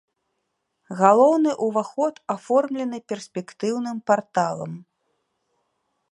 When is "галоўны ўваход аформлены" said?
1.01-2.97